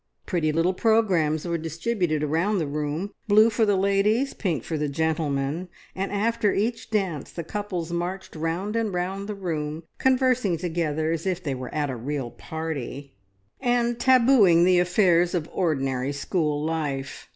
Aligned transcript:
Pretty 0.25 0.51
little 0.51 0.73
programmes 0.73 1.45
were 1.45 1.59
distributed 1.59 2.23
around 2.23 2.57
the 2.57 2.65
room; 2.65 3.11
blue 3.27 3.51
for 3.51 3.67
the 3.67 3.75
ladies, 3.75 4.33
pink 4.33 4.63
for 4.63 4.75
the 4.75 4.89
"gentlemen," 4.89 5.67
and 5.93 6.11
after 6.11 6.51
each 6.51 6.89
dance 6.89 7.31
the 7.31 7.43
couples 7.43 7.91
marched 7.91 8.35
round 8.35 8.75
and 8.75 8.95
round 8.95 9.29
the 9.29 9.35
room, 9.35 9.83
conversing 9.99 10.57
together 10.57 11.11
as 11.11 11.27
if 11.27 11.43
they 11.43 11.53
were 11.53 11.71
at 11.71 11.91
"a 11.91 11.95
real 11.95 12.31
party," 12.31 13.13
and 13.59 13.99
tabooing 13.99 14.63
the 14.63 14.79
affairs 14.79 15.35
of 15.35 15.47
ordinary 15.53 16.11
school 16.11 16.65
life. 16.65 17.29